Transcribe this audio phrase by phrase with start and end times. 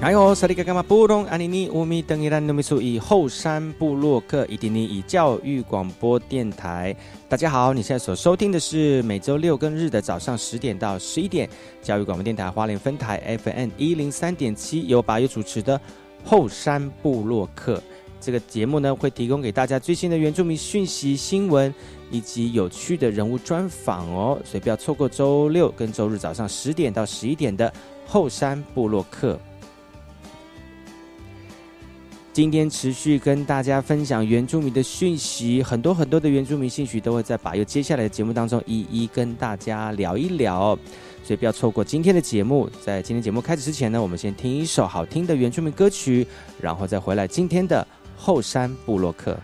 [0.00, 6.94] 哎呦，萨利嘎嘎嘛布隆阿尼尼乌米登伊兰努米苏以后山布洛克伊迪尼以教育广播电台，
[7.28, 11.50] 大家好，你现在所收听的是每周六跟日的早上十点到十一点，
[11.82, 15.78] 教育广播电台花莲分台 FM 一零三点七，由八月主持的
[16.24, 17.82] 后山布洛克。
[18.20, 21.74] 这个节目呢，会提供给大家最新的原住民讯息、新闻
[22.08, 27.72] 以及有趣的人物专访哦，所以不要错过周六跟周日早上十点到十一点的
[28.06, 29.36] 后山布洛克。
[32.38, 40.78] 今天持续跟大家分享原住民的讯息，很多很多的原住民信息都会在把右接下来的节目当中一一跟大家聊一聊，
[41.24, 42.70] 所以不要错过今天的节目。
[42.80, 46.24] 在今天节目开始之前呢，我们先听一首好听的原住民歌曲，
[46.62, 47.84] 然后再回来今天的
[48.16, 49.36] 后山部落客。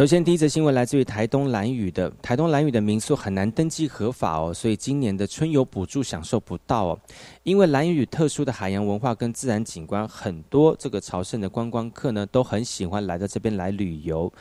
[0.00, 6.98] 首先，第一则新闻来自于台东蓝屿的台东蓝屿的民宿很难登记合法哦，所以今年的春游补助享受不到哦。
[7.42, 14.32] 因为蓝屿特殊的海洋文化跟自然景观，很多这个朝圣的观光客呢都很喜欢来到这边来旅游。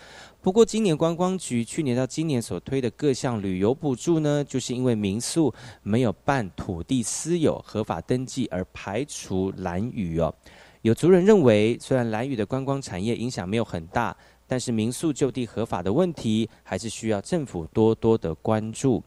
[0.41, 5.53] 不过，今年观光局去年到今年所推的各项旅游补助呢，就是因为民宿
[5.83, 10.33] 没有办土地私有合法登记而排除蓝屿哦。
[10.83, 14.15] 有族人认为，虽然蓝屿的观光产业影响没有很大。
[14.49, 19.01] 但是民宿就地合法的问题，还是需要政府多多的关注。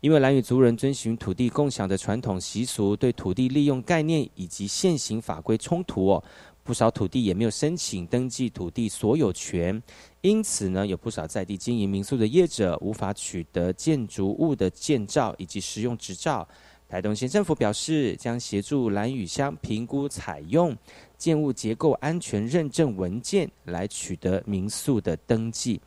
[0.00, 6.24] 因为蓝屿族人遵循土地共享的传统习俗，对土地利用概念以及现行法规冲突哦，
[6.62, 9.82] 不少土地也没有申请登记土地所有权，
[10.20, 16.46] 因此呢，有不少在地经营民宿的业者无法取得建筑物的建造以及使用执照。
[16.88, 20.76] 台东县政府表示，将协助蓝屿乡评估采用。
[21.18, 25.80] 建物结构安全认证文件来取得民宿的登记，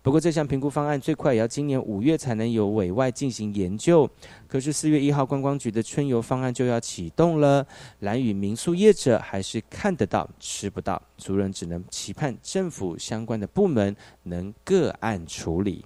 [0.00, 4.08] 不过这项评估方案最快也要今年五月才能有委外进行研究。
[4.48, 7.66] 可是四月一号观光局的春游方案就要启动了，
[7.98, 15.84] 蓝屿民宿业者还是看得到吃不到，族人只能期盼政府相关的部门能个案处理。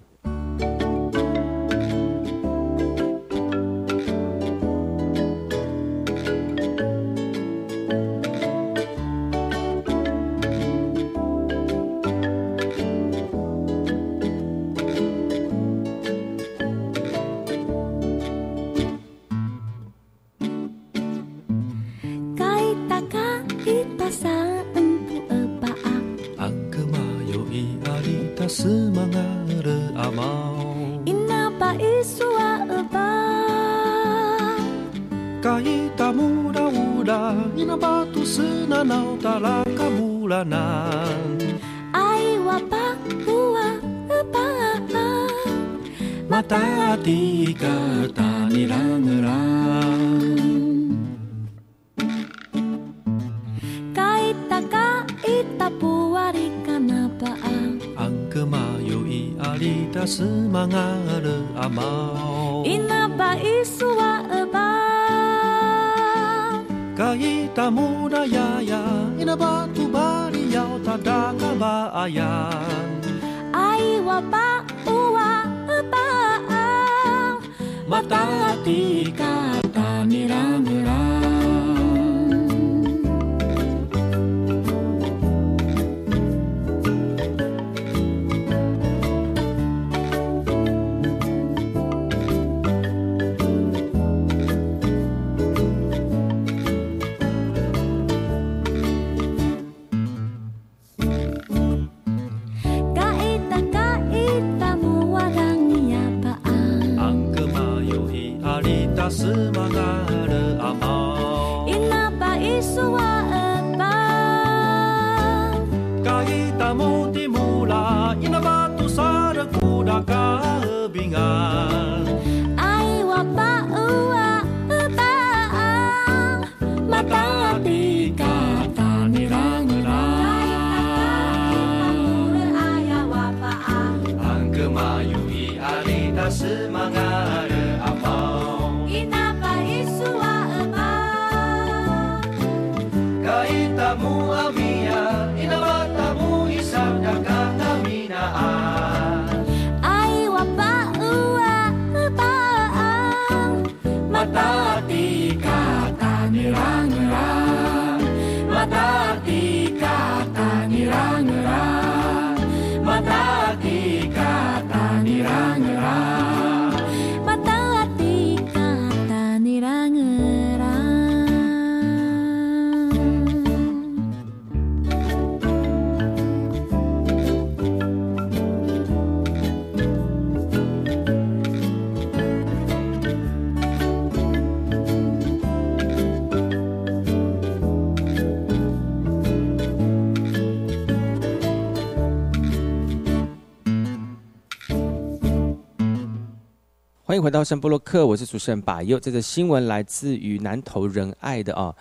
[197.15, 198.99] 欢迎回到圣波洛克，我是主持人把佑。
[198.99, 201.73] 这个新闻来自于南投仁爱的啊，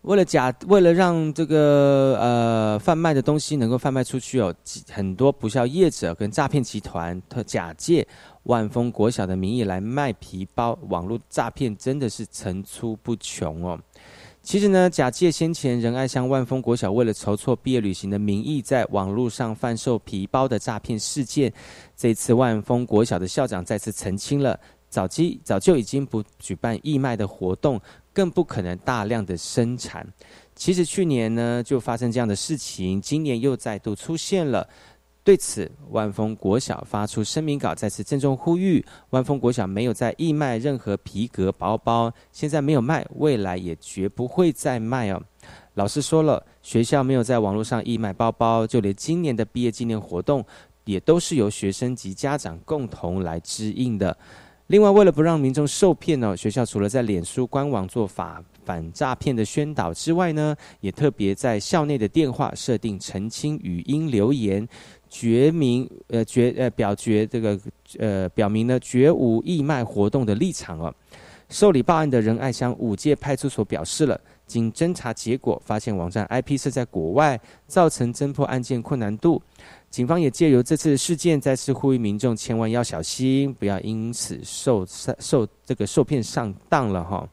[0.00, 4.54] 为了假，为了让这个呃贩卖的东西能够贩卖出去哦，
[4.90, 8.08] 很多不孝业者跟诈骗集团，他假借
[8.44, 13.78] 万丰国小的名义来卖皮包，网络诈骗真的是层出不穷哦。
[14.42, 21.52] 其实呢，假借先前仁爱乡万丰国小为了筹措毕业旅行的名义，在网络上贩售皮包的诈骗事件，
[21.96, 24.58] 这次万丰国小的校长再次澄清了，
[24.88, 27.80] 早期早就已经不举办义卖的活动，
[28.12, 30.04] 更不可能大量的生产。
[30.56, 34.68] 其实去年呢就发生这样的事情，今年又再度出现了。
[35.24, 45.22] 对此，万丰国小发出声明稿，再次郑重呼吁：万丰国小没有在义卖任何皮革包包，现在没有卖，未来也绝不会再卖哦。
[45.74, 50.44] 老师说了，学校没有在网络上义卖包包，就连今年的毕业纪念活动，
[50.86, 54.16] 也都是由学生及家长共同来支应的。
[54.66, 64.66] 另外，为了不让民众受骗呢，学校除了在脸书官网做法反诈骗的宣导之外呢，也特别在校内的电话设定澄清语音留言。
[65.12, 67.60] 决明呃决呃表决这个
[67.98, 70.92] 呃表明呢绝无义卖活动的立场哦。
[71.50, 79.40] 受理报案的仁爱乡五界派出所表示了，经侦查结果发现网站 IP 设在国外，造成侦破案件困难度。
[79.90, 87.28] 警方也借由这次事件，再次呼吁民众千万要小心，不要因此受受这个受骗上当了哈。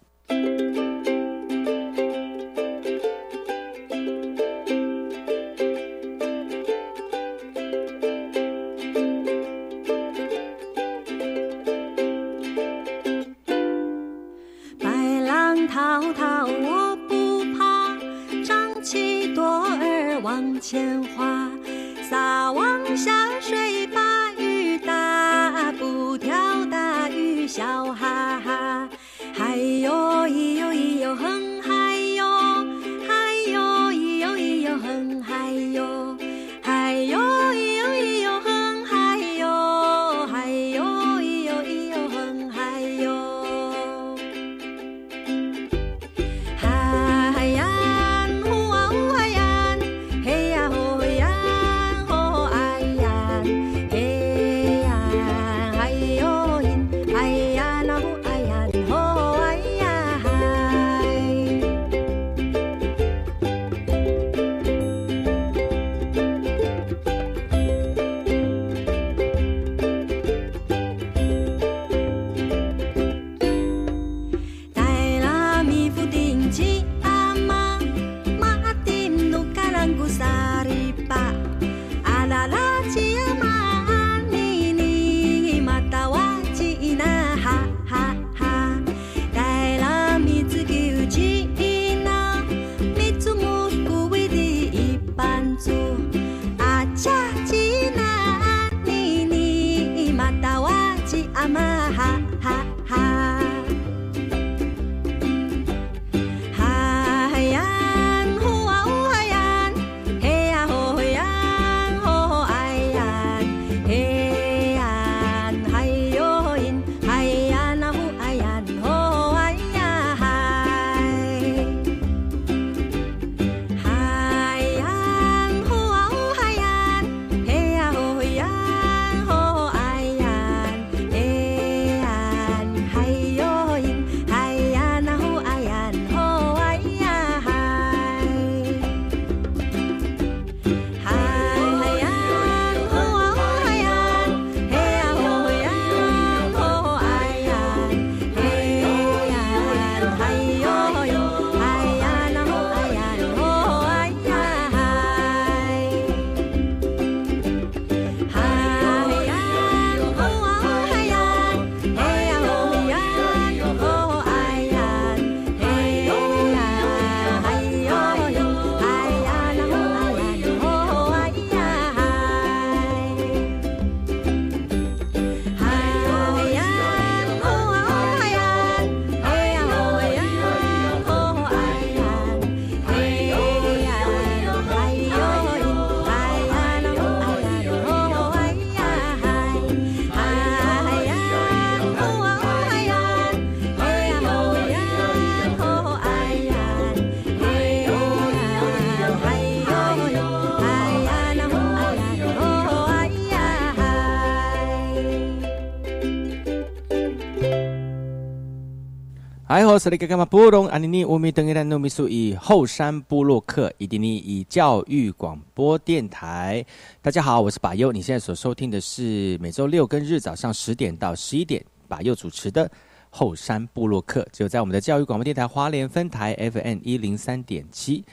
[209.80, 216.66] 是那个嘛布隆安妮尼乌米登伊兰努米苏以后山布洛克伊迪尼以教育广播电台。
[217.02, 222.70] 大家好，我是把佑，你现在所收听的是每周六跟日早上十点到十一点把佑主持的
[223.10, 228.04] 后山部落客，只有在我们的教育广播电台花莲分台 FM 一零三点七。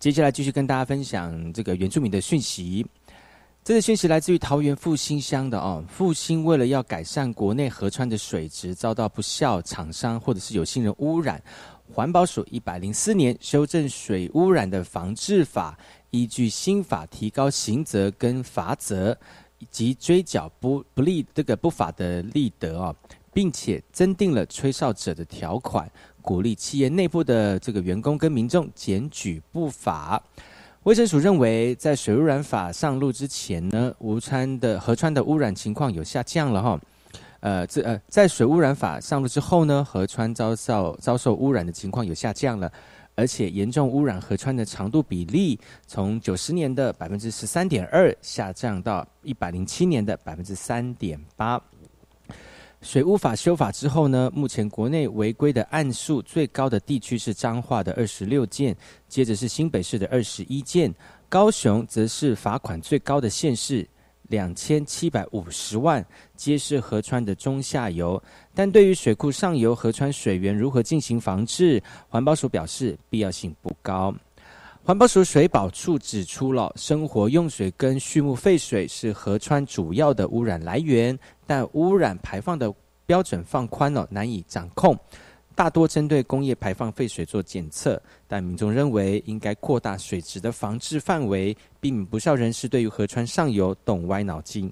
[0.00, 2.84] 接下来继续跟大家分享这个原住民的讯息。
[3.66, 11.42] 这个讯息来自于桃园复兴乡的哦，复兴为了要改善国内河川的水质，遭到不孝厂商或者是有心人污染。
[11.92, 15.76] 环保署一百零四年修正水污染的防治法，
[16.12, 19.18] 依据新法提高刑责跟罚则，
[19.58, 22.94] 以及追缴不不利这个不法的利得哦，
[23.32, 25.90] 并且增订了吹哨者的条款，
[26.22, 30.22] 鼓励企业内部的这个员工跟民众检举不法。
[30.86, 36.80] 卫生署认为，在水污染法上路之前呢，吴川的河川的污染情况有下降了哈。
[37.40, 42.72] 呃，这呃，在水污染法上路之后呢，河川遭受遭受污染的情况有下降了，
[43.16, 51.60] 而且严重污染河川的长度比例从九十年的百分之十三点二下降到一百零七年的百分之三点八。
[52.82, 58.76] 水污法修法之后呢，目前国内违规的案数最高的地区是彰化的二十六件，
[59.08, 60.94] 接着是新北市的二十一件，
[61.28, 63.88] 高雄则是罚款最高的县市。
[64.28, 68.20] 两千七百五十万，皆是河川的中下游。
[68.52, 74.12] 但对于水库上游河川水源如何进行防治，环保署表示必要性不高。
[74.82, 82.72] 环保署水保处指出了，生活用水跟畜牧废水是河川主要的污染来源，但污染排放的
[83.06, 84.98] 标准放宽了，难以掌控。
[85.54, 94.70] 大多针对工业排放废水做检测，但民众认为应该扩大水质的防治范围，避免不少人士对于河川上游动歪脑筋。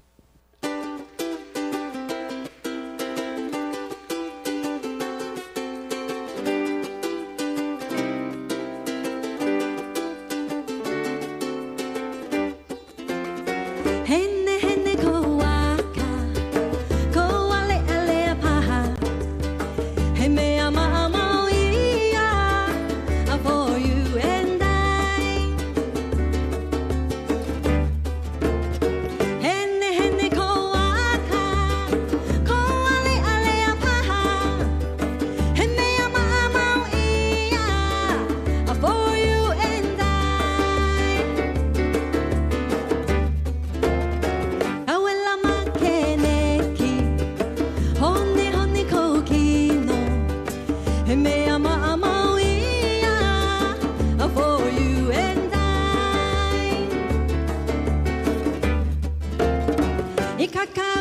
[60.55, 60.94] kkk.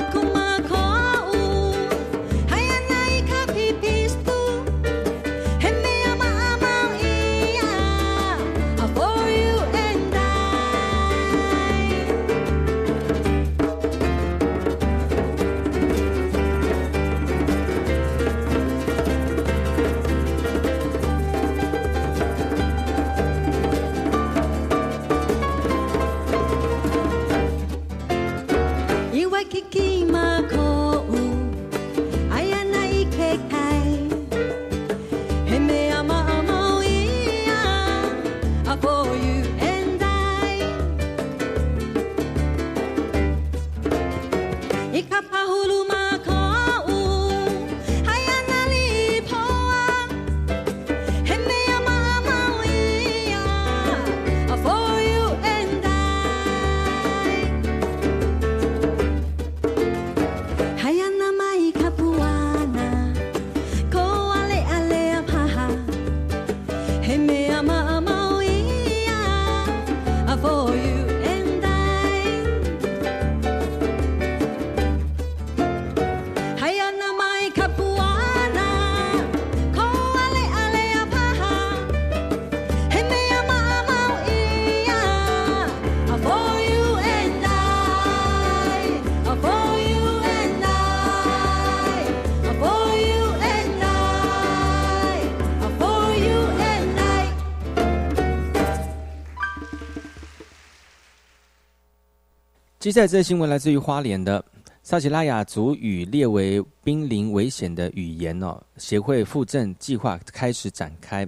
[102.84, 104.44] 接下来这个新闻来自于花莲的
[104.82, 111.26] 萨奇拉雅族语列为濒临危险的语言哦，协会复振计划开始展开。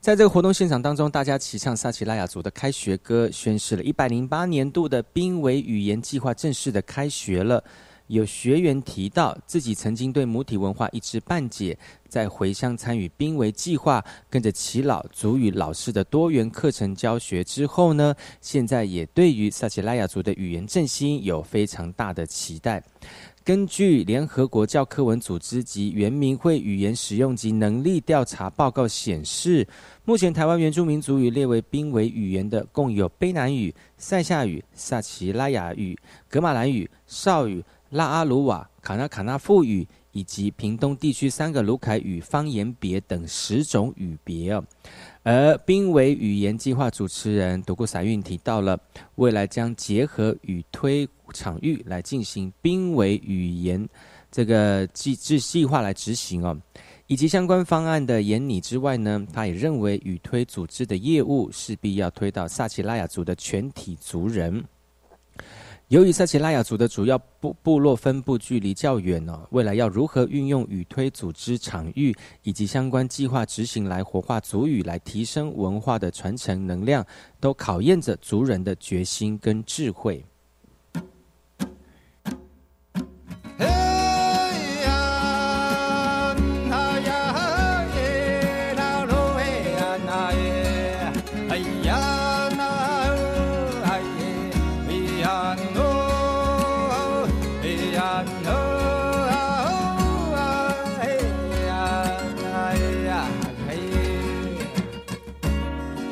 [0.00, 7.62] 在这个活动现场当中，大家齐唱萨奇拉雅族的开学歌，宣示了一百零八年度的濒危语言计划正式的开学了。
[8.08, 11.76] 有学员提到，自己曾经对母体文化一知半解，
[12.08, 22.82] 在回乡参与濒危计划，跟着耆老族语老师的多元课程教学之后呢，现在也对于萨奇拉雅族的语言振兴有非常大的期待。
[23.42, 29.64] 根据联合国教科文组织及原民会语言使用及能力调查报告显示，
[30.04, 35.96] 目前台湾原住民族语列为濒危语言的，共有卑南语、塞夏语、萨奇拉雅语、
[36.28, 44.64] 格马兰语、绍语、拉阿鲁瓦、卡纳卡纳富语以及屏东地区三个卢凯语方言别等十种语别哦。
[45.22, 48.78] 而濒危语言计划主持人独孤彩运提到了，
[49.16, 53.88] 未来将结合语推场域来进行濒危语言
[54.30, 56.56] 这个计制计划来执行哦，
[57.06, 64.64] 以及相关方案的研拟之外呢，他也认为语推组织的业务势必要推到萨奇拉雅族的全体族人。
[65.88, 77.06] 由于塞奇拉雅族的主要部部落分布距离较远哦，未来要如何运用语推组织场域以及相关计划执行来活化族语，来提升文化的传承能量，
[77.38, 80.24] 都考验着族人的决心跟智慧。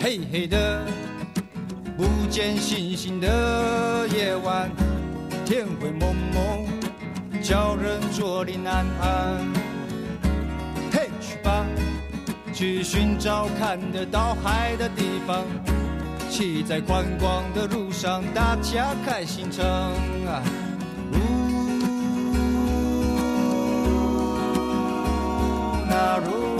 [0.05, 0.85] 黑黑的，
[1.97, 4.71] 不见星星的夜晚，
[5.47, 6.67] 天灰蒙蒙。
[7.43, 9.38] 叫人坐立难安。
[10.93, 11.64] 嘿，去吧，
[12.53, 15.43] 去寻找看得到海的地方。
[16.29, 20.43] 骑在宽广的路上，大家开心唱啊。
[21.14, 21.17] 呜，
[25.88, 26.54] 那如。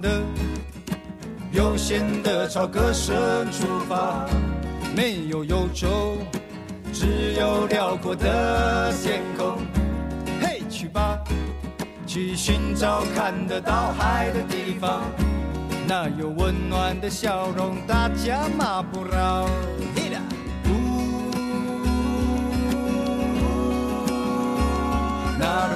[0.00, 0.22] 的，
[1.52, 3.14] 悠闲的朝歌声
[3.50, 4.26] 出发，
[4.94, 6.18] 没有忧愁，
[6.92, 9.58] 只有辽阔的天空。
[10.40, 11.18] 嘿，去吧，
[12.06, 15.02] 去寻找看得到海的地方，
[15.86, 19.46] 那有温暖的笑容，大家马不绕。
[19.94, 20.20] 嘿啦，
[20.66, 20.70] 呜，
[25.38, 25.75] 那罗。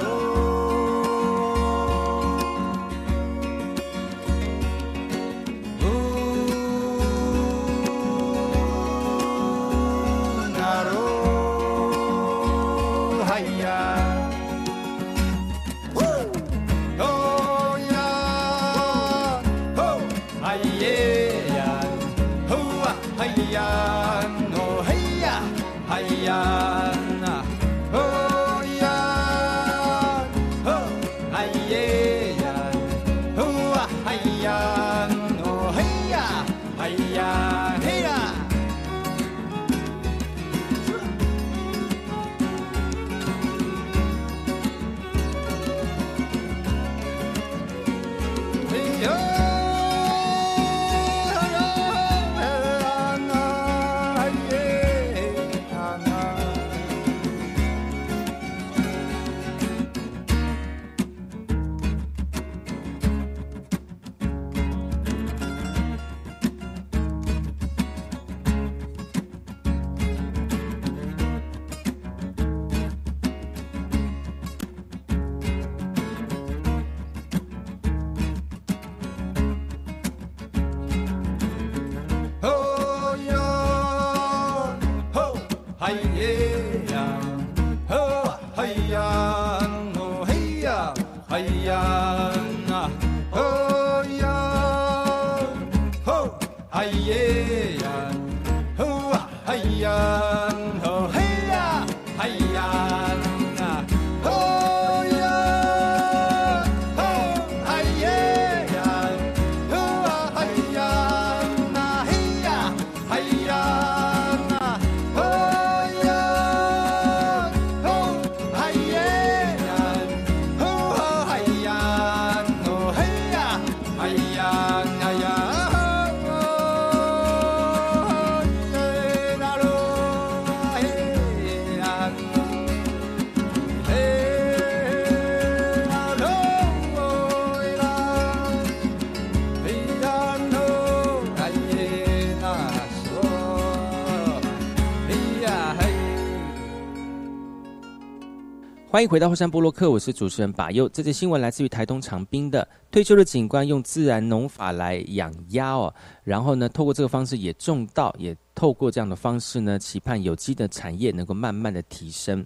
[149.01, 150.87] 欢迎回到后山波洛克，我是主持人把佑。
[150.87, 155.91] 这则新闻来自于台东长滨的退休的警官用自然农法来养鸭哦，
[156.23, 162.45] 然后呢，透过这个方式也种稻，也透过这样的方式呢，期盼有机的产业能够慢慢的提升。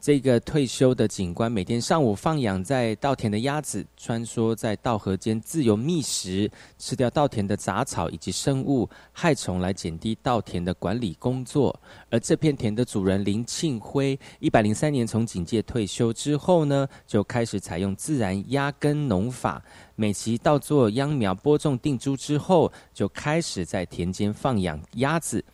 [0.00, 11.78] 这个退休的警官每天上午放养在稻田的鸭子，穿梭在稻禾间自由觅食，吃掉稻田的杂草以及生物害虫，来减低稻田的管理工作。
[12.10, 19.60] 而这片田的主人林庆辉，一百零三年从警界退休之后呢，就开始采用自然压根农法，
[19.96, 25.44] 每期稻作秧苗播种定株之后，就开始在田间放养鸭子。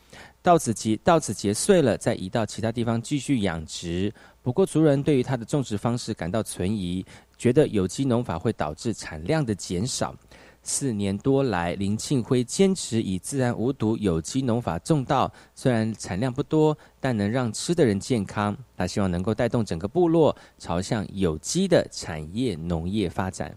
[0.45, 4.13] 稻子结稻子结穗了，再移到其他地方继续养殖。
[4.43, 7.03] 不过，族人对于他的种植方式感到存疑，
[7.39, 10.15] 觉得有机农法会导致产量的减少。
[10.63, 18.55] 四年多来，林庆辉坚持以自然无毒有机农法种稻，虽然产量不多，但能让吃的人健康。
[18.77, 23.57] 他希望能够带动整个部落朝向有机的产业农业发展。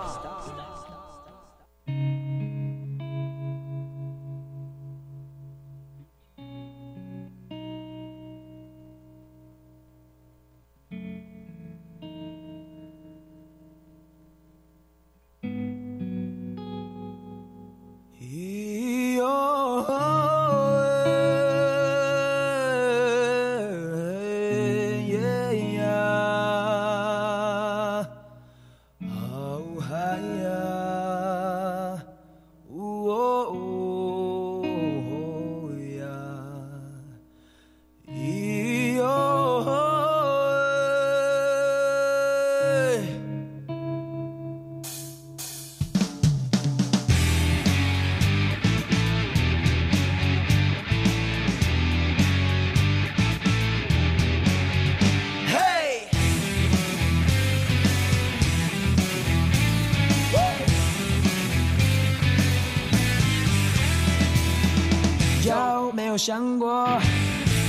[65.93, 66.99] 没有想过，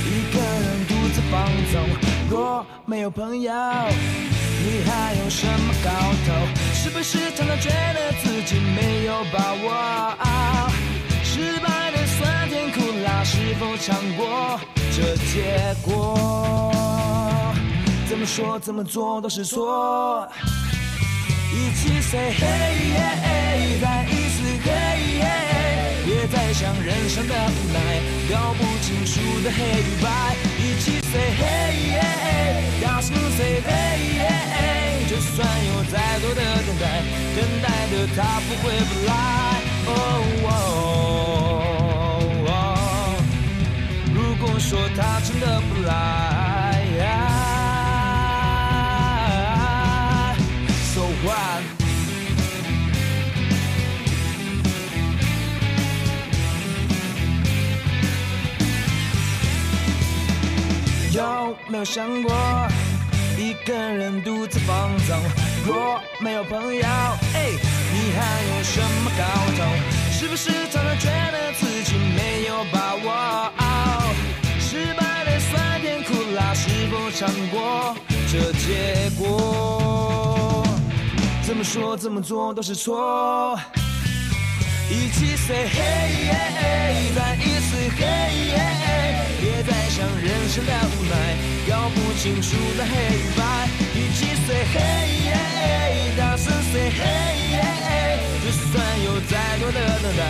[0.05, 1.81] 一个人独自放纵？
[2.29, 5.89] 若没有朋友，你还有什么搞
[6.25, 6.33] 头？
[6.73, 10.17] 是不是常常觉得自己没有把握？
[11.23, 14.59] 失败的酸甜苦辣，是否尝过
[14.95, 16.73] 这结果？
[18.07, 20.27] 怎么说怎么做都是错。
[21.51, 24.22] 一起 say hey，yeah 带你
[26.33, 27.77] 次 hey，别再想人生的无奈，
[28.29, 29.11] 搞不清楚
[29.43, 30.05] 的黑与白。
[30.57, 32.01] 一起 say hey，
[32.81, 36.85] 大声 say hey，就算有再多的等待，
[37.35, 39.11] 等待的他不会不来。
[39.85, 39.89] 哦
[44.13, 46.42] 如果说他真的不来。
[61.13, 62.33] 有没有想过，
[63.37, 65.15] 一个人独自放纵？
[65.63, 67.51] 若没有朋友，哎，
[67.93, 69.23] 你还有什么搞
[69.55, 69.63] 头？
[70.11, 74.11] 是不是常常觉得自己没有把握？
[74.59, 77.95] 失败的酸甜苦辣，是否尝过
[78.31, 80.65] 这结果？
[81.43, 83.55] 怎么说怎么做都是错。
[84.89, 88.51] 一起 say hey，再一次 hey，
[89.39, 91.13] 别再想人生的无奈，
[91.67, 93.41] 搞不清楚的黑与白。
[93.95, 94.77] 一起 say hey，
[96.17, 97.01] 大声 say hey，
[98.43, 98.71] 就算
[99.03, 100.21] 有再多的等待，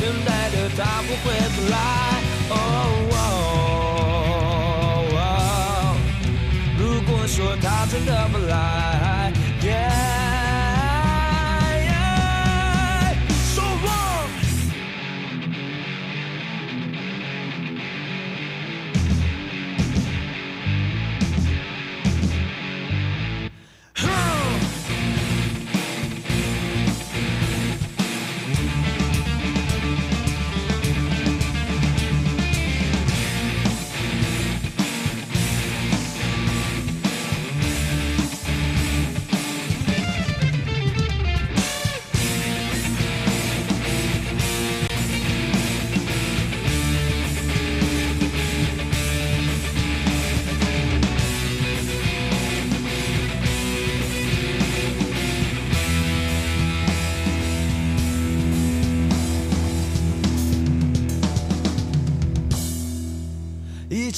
[0.00, 1.24] 等待的他不会
[1.56, 1.74] 不来。
[6.78, 9.32] 如果说他真的不来。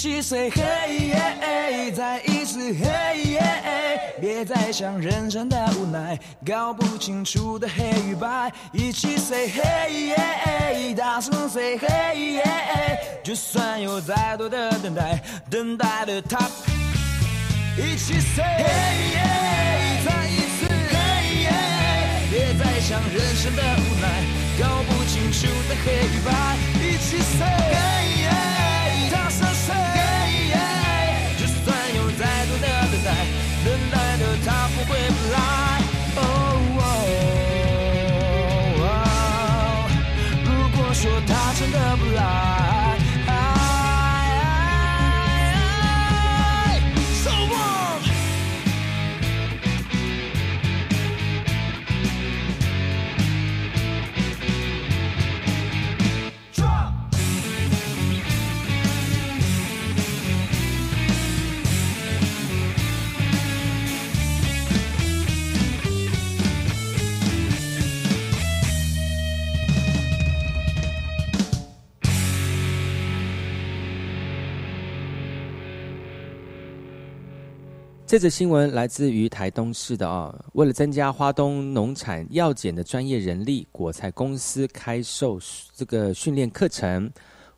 [0.02, 3.38] 一起 say hey，再一次 hey，
[4.20, 12.42] 别再想人生的无奈，搞不清楚的黑与白，一起 say hey，大声 say hey，
[13.22, 16.50] 就算有再多的等待，等待的他，
[17.78, 21.46] 一起 say hey，再一次 hey，
[22.28, 24.24] 别再想人生的无奈，
[24.58, 27.46] 搞不清楚的黑与白，一起 say
[29.12, 29.68] 他是谁
[31.38, 33.08] 就算有再多的等待，
[33.64, 35.36] 等待的他不会不来。
[36.16, 36.18] 哦
[40.44, 42.22] 如果说他真的不来
[78.12, 85.40] 这则新闻来自于台东市的啊、为了增加花东农产药检的专业人力，果菜公司开售
[85.74, 87.10] 这个训练课程。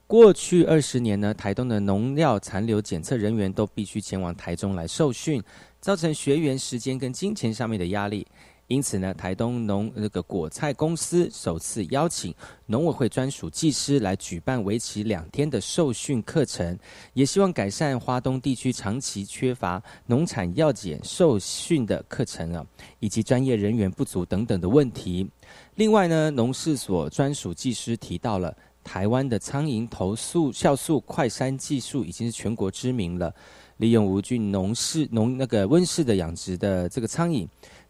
[0.07, 5.43] 过去二十年呢，台东的农药残留检测人员都必须前往台中来受训，
[5.81, 8.25] 造成学员时间跟金钱上面的压力。
[8.67, 12.35] 因此呢，台东农那个果菜公司首次邀请
[12.67, 16.79] 农委会专属技师来举办为期两天的受训课程，
[17.13, 22.67] 也希望改善花东地区长期缺乏农产药检受训的课程啊，
[23.01, 25.29] 以及专业人员不足等等的问题。
[25.75, 28.57] 另外呢，农事所专属技师提到了。
[28.85, 33.35] 台湾的苍蝇投诉酵素快筛技术已经是全国知名了，
[33.79, 37.49] 利用无菌农事农那个温室的养殖的这个苍蝇，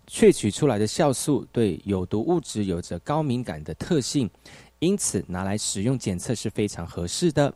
[0.09, 4.29] 萃取出来的酵素对有毒物质有着高敏感的特性，
[4.79, 7.53] 因此拿来使用检测是非常合适的。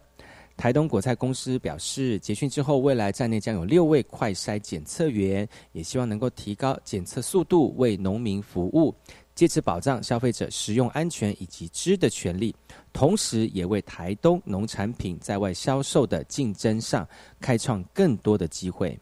[0.56, 8.92] 台东果菜公司表示，结训之后，未来站内将有六位快筛检测员，也希望能够提高检测速度，为农民服务，
[9.36, 12.52] 借此保障消费者食用安全以及知的权利，
[12.92, 17.06] 同时也为台东农产品在外销售的竞争上
[17.40, 18.98] 开创更多的机会。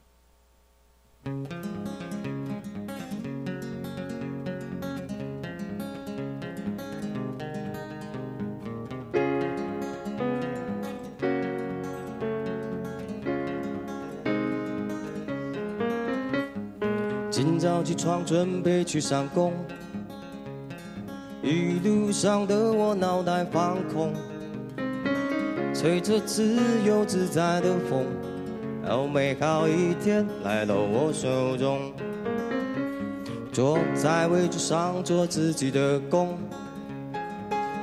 [17.77, 19.53] 早起床准备去上工，
[21.43, 24.15] 一路上的我脑袋放空，
[25.75, 26.57] 吹着自
[26.87, 28.07] 由自在的风，
[28.83, 31.93] 好美好一天来到我手中。
[33.53, 36.39] 坐在位置上做自己的工，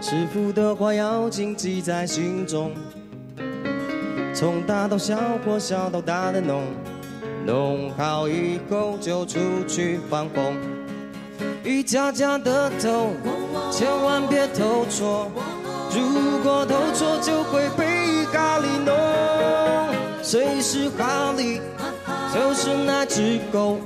[0.01, 2.71] 师傅的话要谨记在心中，
[4.33, 5.15] 从大到小
[5.45, 6.63] 或小到大的弄。
[7.45, 10.55] 弄好以后就出去放风，
[11.63, 13.09] 一家家的头，
[13.69, 15.29] 千万别投错。
[15.91, 18.95] 如果投错就会被咖喱弄。
[20.23, 21.59] 谁是哈利？
[22.33, 23.77] 就是那只狗，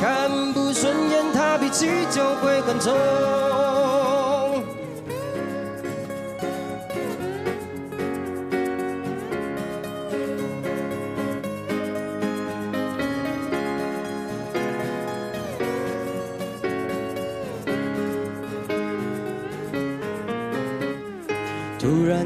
[0.00, 2.94] 看不顺眼它脾气就会很冲。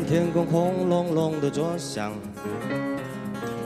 [0.05, 2.13] 天空轰隆隆的作响，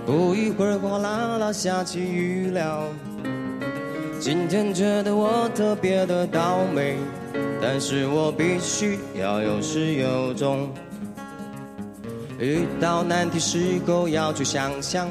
[0.04, 2.84] 不一会儿哗啦啦下起雨了。
[4.18, 6.96] 今天觉得我特别的倒霉，
[7.60, 10.68] 但是我必须要有始有终。
[12.38, 15.08] 遇到难题时候要去想想，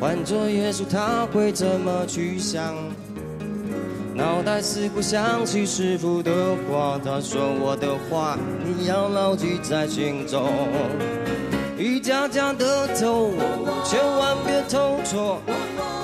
[0.00, 2.74] 换做耶稣他会怎么去想？
[4.14, 6.30] 脑袋似乎想起师傅的
[6.70, 10.48] 话，他说我的话你要牢记在心中。
[11.76, 13.32] 一家家的头，
[13.84, 15.40] 千万别投错，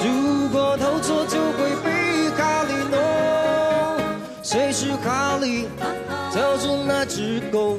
[0.05, 2.99] 如果投错就会被哈利弄。
[4.43, 5.69] 谁是哈利？
[6.33, 7.79] 就是那只狗，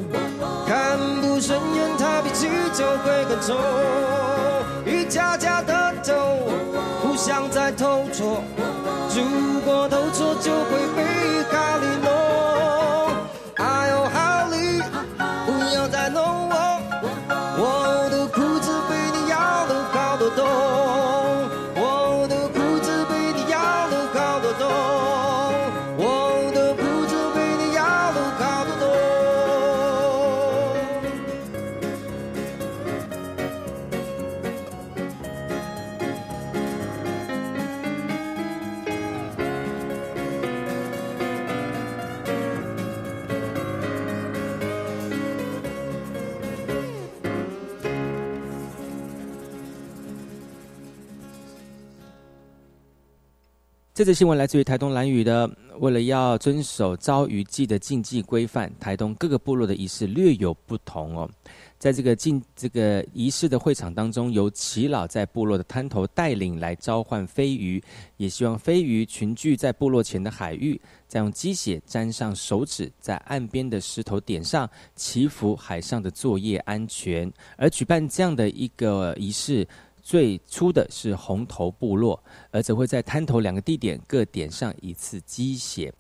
[0.66, 3.58] 看不顺眼他脾气就会很臭。
[4.86, 6.14] 一家家的投，
[7.02, 7.50] 互相
[54.02, 55.48] 这则新闻来自于台东兰屿的，
[55.78, 61.30] 为了要遵守招鱼祭的禁忌规范，台东各个部落的仪式略有不同哦。
[61.78, 67.80] 在这个禁这个仪式的会场当中，由耆老在部落的滩头带领来召唤飞鱼，
[68.18, 77.32] 也希望飞鱼群聚在部落前的海域，再用鸡血沾上手指，在岸边的石头点上，祈福海上的作业安全。
[77.56, 79.68] 而举办这样的一个仪式。
[80.02, 82.22] 最初的是红头部落，
[82.52, 85.94] 而则会在滩头两个地点各点上一次鸡血。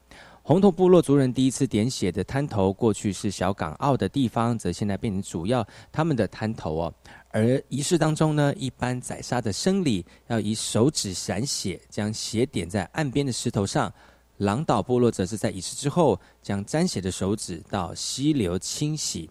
[0.43, 6.93] 红头部落族人第一次点血的滩头，过去是小港澳的地方，则现在变成主要他们的滩头哦。
[7.29, 13.93] 而仪式当中呢，一般宰杀的生理要以手指闪血，将血点在岸边的石头上。
[14.37, 19.29] 狼岛部落则是在仪式之后，将沾血的手指到溪流清洗。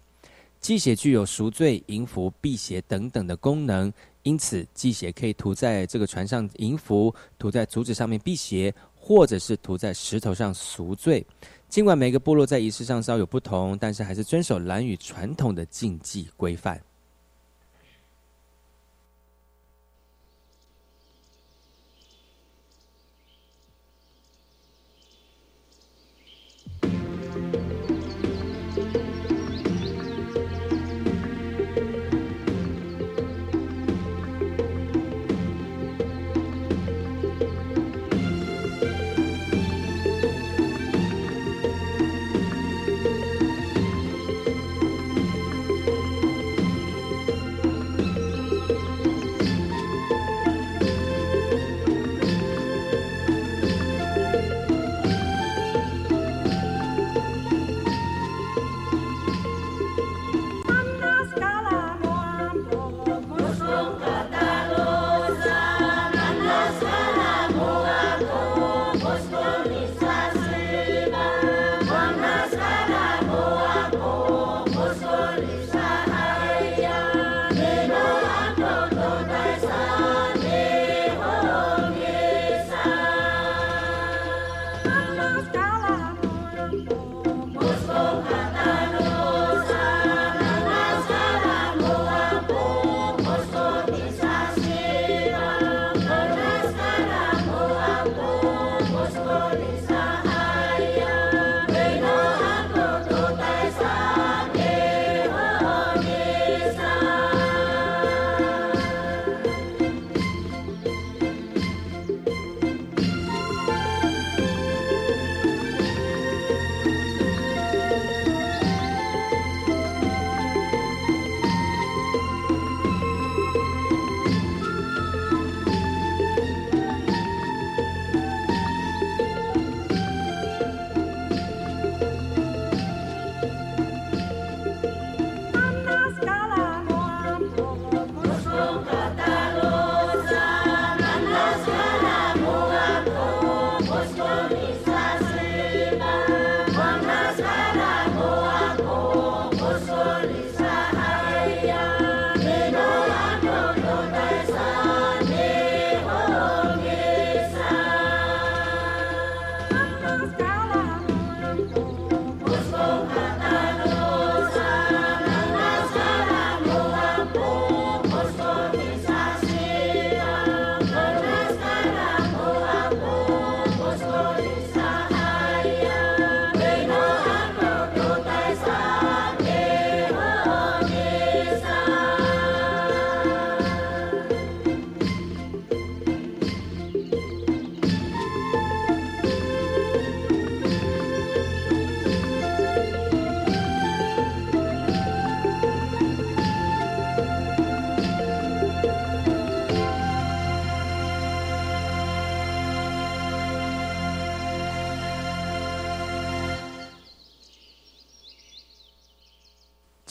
[0.61, 3.91] 祭血具有赎罪、迎福、辟邪等等的功能。
[4.23, 11.25] 因此，祭血可以涂在这个船上银符，涂在竹子上面辟邪，或者是涂在石头上赎罪。
[11.67, 16.79] 尽管每个部落在仪式上稍有不同，但是还是遵守蓝语传统的禁忌规范。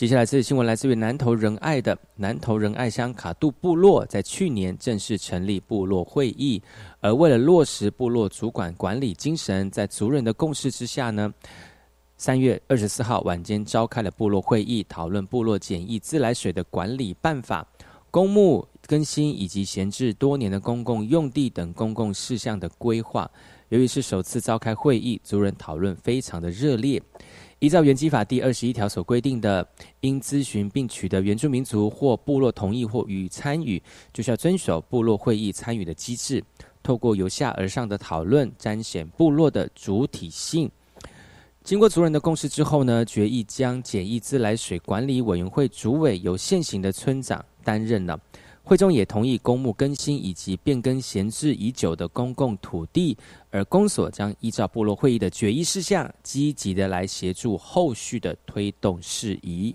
[0.00, 6.62] 接下来这则新闻来自于南投仁爱的南投仁爱乡卡杜部落，在去年正式成立部落会议，
[7.00, 11.30] 而为了落实部落主管管理精神，在族人的共识之下呢，
[12.16, 17.66] 三月二十四号晚间召开了部落会议，讨论部落简易自来水的管理办法、
[18.10, 23.30] 公墓更新以及闲置多年的公共用地等公共事项的规划。
[23.70, 27.00] 由于是首次召开会议，族人讨论非常的热烈。
[27.60, 29.64] 依照原基法第二十一条所规定的，
[30.00, 33.80] 应咨询并取得原住民族或部落同意或予参与，
[34.12, 36.42] 就需要遵守部落会议参与的机制。
[36.82, 40.68] 透过由下而上的讨论，彰显部落的主体性。
[41.62, 48.18] 经过族人的共识之后呢，决议将简易自来水管理委员会主委由现行的村长担任了。
[48.62, 53.16] 会中也同意公墓更新以及变更闲置已久的公共土地，
[53.50, 59.74] 而公所将依照部落会议的决议事项，积极的来协助后续的推动事宜。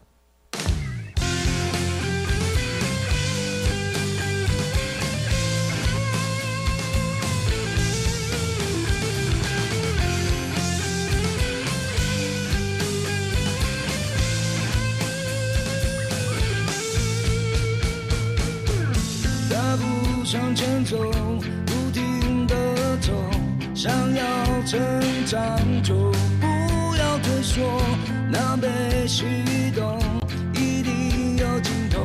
[20.35, 20.97] 向前走，
[21.65, 22.55] 不停的
[22.99, 23.13] 走，
[23.73, 24.25] 想要
[24.65, 24.77] 成
[25.25, 25.41] 长
[25.81, 25.95] 就
[26.41, 27.81] 不要退缩，
[28.29, 29.23] 那被启
[29.73, 29.97] 动
[30.53, 32.01] 一定有尽头，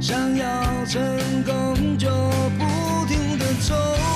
[0.00, 1.00] 想要成
[1.44, 2.08] 功就
[2.58, 4.09] 不停的走。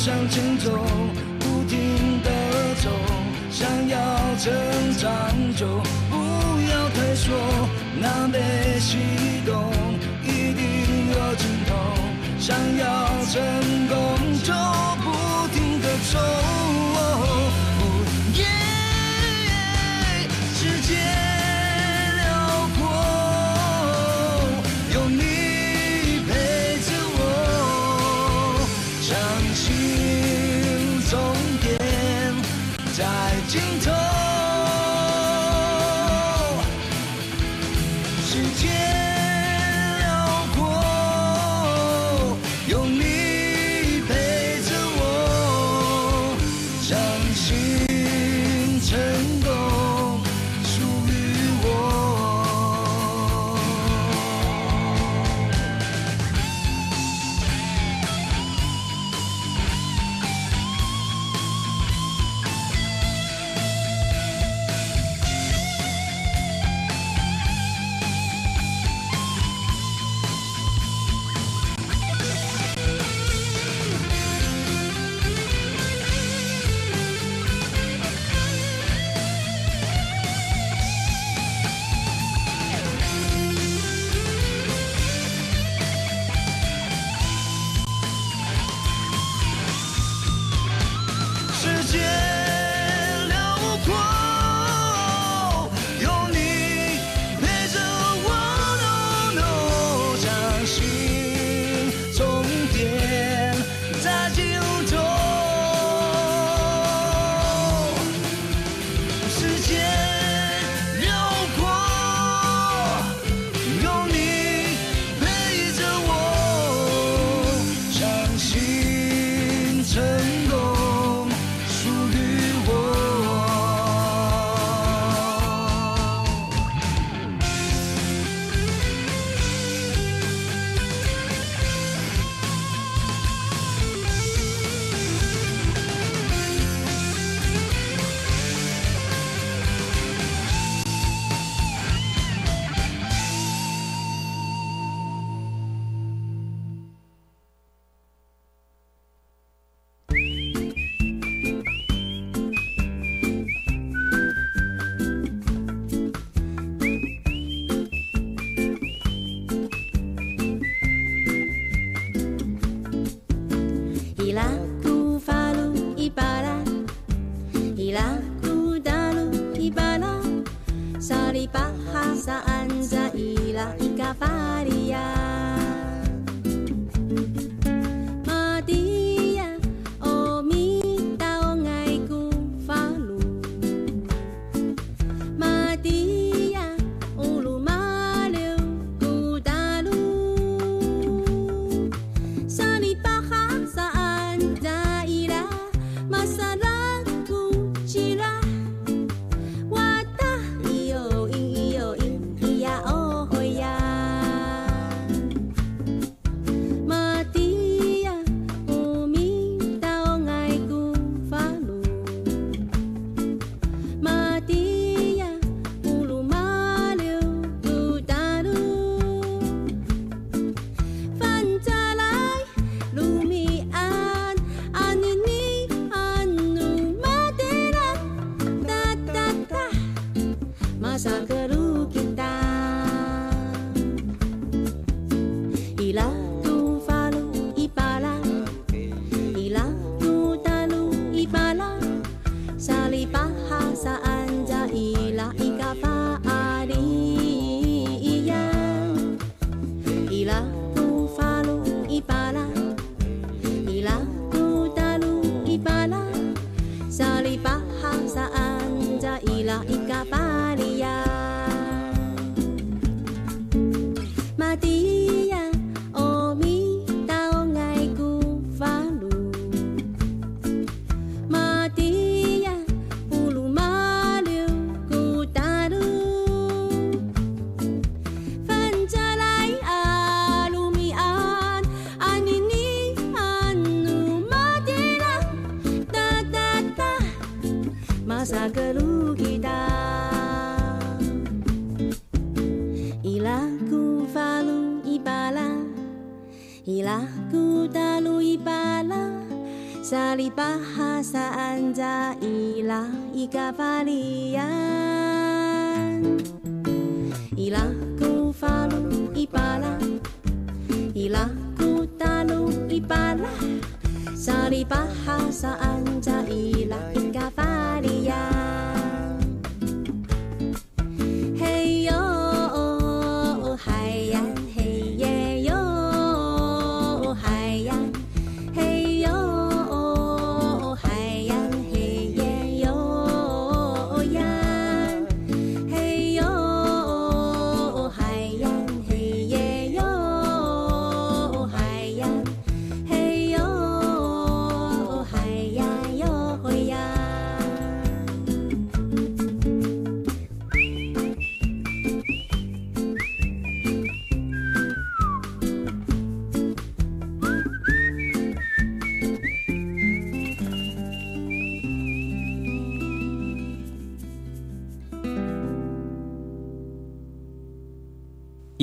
[0.00, 0.70] 向前走，
[1.40, 2.30] 不停地
[2.76, 2.88] 走，
[3.50, 3.98] 想要
[4.36, 4.52] 成
[4.96, 5.10] 长
[5.56, 5.66] 就
[6.08, 6.16] 不
[6.70, 7.34] 要退缩，
[8.00, 8.38] 南北
[8.78, 8.96] 西
[9.44, 9.72] 东
[10.22, 11.74] 一定有尽头，
[12.38, 13.42] 想要成
[13.88, 13.96] 功
[14.44, 14.54] 就
[15.02, 16.47] 不停地走。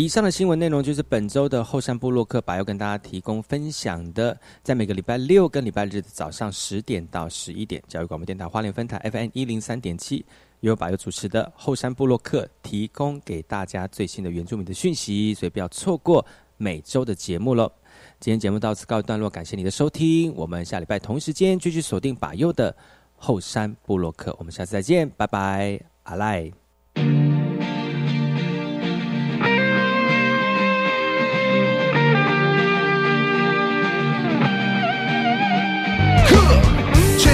[0.05, 10.23] 以上的新闻内容就是本周的后山部落客把要跟大家提供分享的，在每个礼拜六跟礼拜日的早上十点到十一点，教育广播电台花莲分台 FM 一零三点七，
[10.59, 16.23] 由把又主持的后山部落客提供给大家最新的原住民的讯息，所以不要错过
[16.57, 17.71] 每周的节目喽。
[18.19, 22.77] 今天节目到此告一段落，感谢你的收听，我们下礼拜同时间继续锁定把又的
[23.15, 26.51] 后山部落客，我们下次再见，拜拜，阿赖。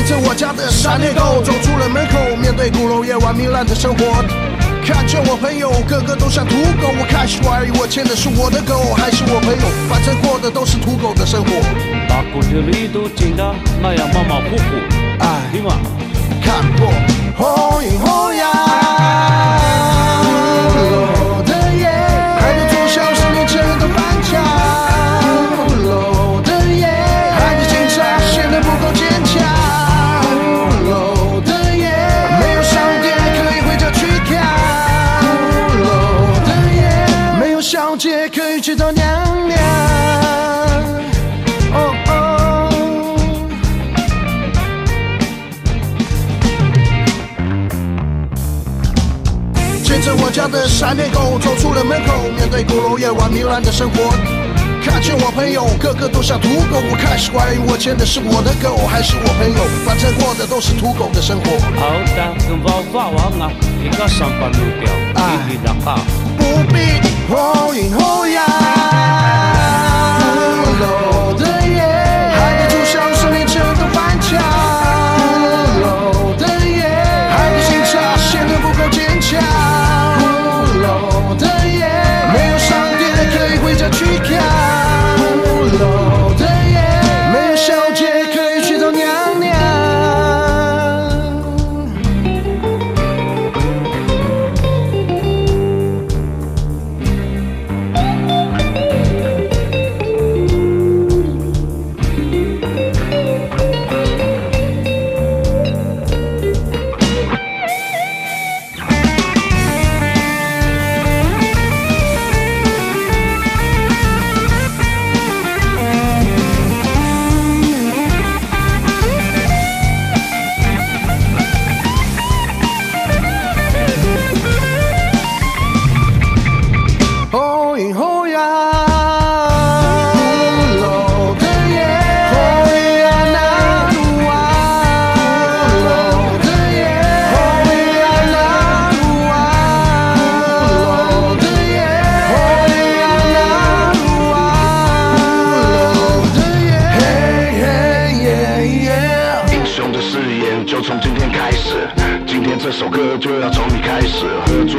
[0.01, 4.03] 牵着我家的闪电狗走出了门口，面对鼓楼夜晚糜烂的生活。
[4.83, 11.51] 看着我朋友个个都像土狗，我开始怀疑我牵的是我的狗还是我朋友，反正过的都是土狗的生活。
[12.09, 14.63] 把古田里都紧的那样马马虎虎，
[15.19, 15.77] 哎，今晚？
[16.41, 16.91] 看破
[17.37, 18.49] 红影红呀，
[50.31, 54.15] 家的闪电狗走出了门口，面对鼓楼夜晚糜烂的生活。
[54.81, 61.51] 看见我朋友个个都像土狗，我开始怀疑我牵的是我的狗还是我朋友，反正过的都是土狗的生活。
[61.77, 63.51] 好的，跟娃娃王啊，
[63.83, 65.99] 一个上班路标，一里两把。
[66.37, 68.41] 不必后影后呀，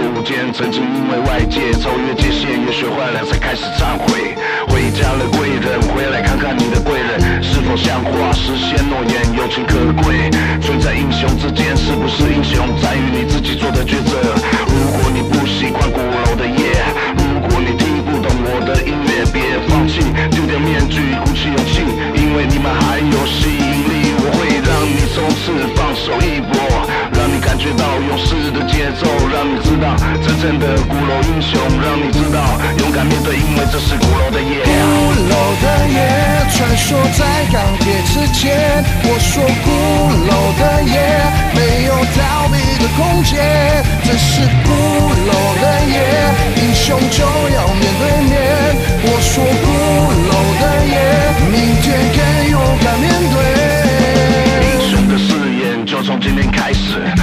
[0.03, 4.35] 合作无间，曾经因为外界超越界限，也学坏了才开始忏悔。
[4.67, 10.29] 回家了贵人，回来看看你的贵人是否像话，实现诺言，友情可贵。
[10.61, 14.19] 存在英雄之间，是不是英雄，在于你自己做的抉择。
[14.67, 16.83] 如果你不习惯鼓楼的夜，
[17.15, 20.03] 如果你听不懂我的音乐，别放弃，
[20.35, 21.87] 丢掉面具，鼓起勇气，
[22.19, 24.03] 因为你们还有吸引力。
[24.25, 26.55] 我会让你从此放手一搏，
[27.53, 29.95] 感觉到勇士的节奏，让你知道
[30.27, 32.41] 真正的鼓楼英雄，让你知道
[32.79, 34.65] 勇敢面对，因为这是鼓楼的夜。
[34.65, 34.73] 鼓
[35.29, 36.01] 楼的夜，
[36.49, 38.57] 穿梭在钢铁之间。
[39.05, 39.69] 我说鼓
[40.25, 40.97] 楼的夜，
[41.53, 43.37] 没有逃避的空间。
[44.03, 44.73] 这是鼓
[45.29, 46.01] 楼的夜，
[46.57, 47.21] 英雄就
[47.53, 48.33] 要面对面。
[49.05, 49.69] 我说鼓
[50.25, 50.97] 楼的夜，
[51.53, 53.37] 明天更勇敢面对。
[54.65, 57.22] 英雄的誓言就从今天开始，今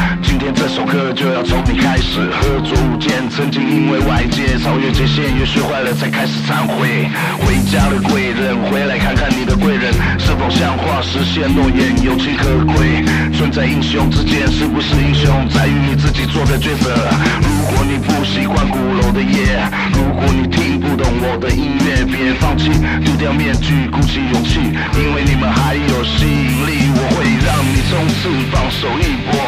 [0.56, 2.20] 这首歌就要从你开始。
[2.32, 7.10] 合作无间，曾经因为外界超越界限，也学坏了才开始忏悔。
[7.40, 13.04] 回家的贵人，回来看看你的贵人是否像话，实现诺言，有情可贵。
[13.34, 16.96] 存在英雄之间，是不是英雄，在于你自己做的抉择。
[17.42, 19.62] 如果你不习惯鼓楼的夜，
[19.94, 22.70] 如果你听不懂我的音乐，别放弃，
[23.04, 24.60] 丢掉面具，鼓起勇气，
[24.98, 26.90] 因为你们还有吸引力。
[26.92, 29.40] 我会让你冲刺放手一搏，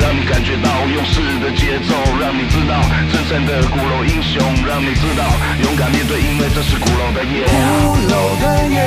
[0.00, 2.80] 让你感学到用士的节奏，让你知道
[3.12, 5.24] 真正的骷髅英雄，让你知道
[5.64, 7.44] 勇敢面对，因为这是骷髅的夜。
[7.48, 8.78] 骷髅的夜，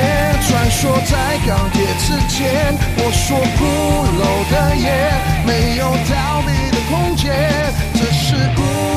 [0.48, 2.74] 传说在钢铁之间。
[2.96, 3.60] 我说骷
[4.16, 5.12] 髅的夜，
[5.44, 7.30] 没有道理的空间，
[7.92, 8.89] 这是孤。